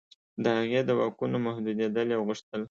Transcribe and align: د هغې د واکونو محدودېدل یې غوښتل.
د 0.43 0.45
هغې 0.57 0.81
د 0.87 0.89
واکونو 0.99 1.37
محدودېدل 1.45 2.07
یې 2.13 2.17
غوښتل. 2.25 2.59